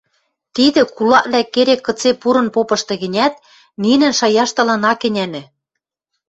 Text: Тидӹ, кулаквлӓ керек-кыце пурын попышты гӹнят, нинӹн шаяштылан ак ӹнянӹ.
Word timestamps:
Тидӹ, 0.55 0.81
кулаквлӓ 0.95 1.41
керек-кыце 1.53 2.09
пурын 2.21 2.47
попышты 2.55 2.93
гӹнят, 3.03 3.33
нинӹн 3.83 4.13
шаяштылан 4.19 4.83
ак 4.91 5.01
ӹнянӹ. 5.07 5.41